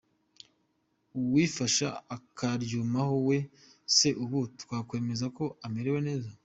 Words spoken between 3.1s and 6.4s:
we se ubu twakwemeza ko amerewe neza?